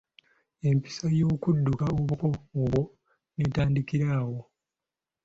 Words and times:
Empisa 0.67 1.05
y'okudduka 1.19 1.85
obuko 1.99 2.27
obwo 2.61 2.81
n'etandikira 3.35 4.07
awo. 4.19 4.39